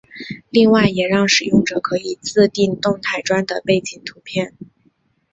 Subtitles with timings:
[0.49, 4.55] 另外也让使用者可以自订动态砖的背景图片。